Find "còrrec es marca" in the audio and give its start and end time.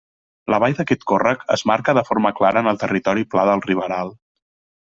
1.11-1.95